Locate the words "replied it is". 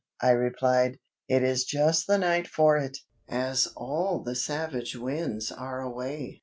0.31-1.63